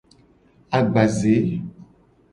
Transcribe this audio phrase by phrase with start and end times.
[0.77, 1.35] Agbaze.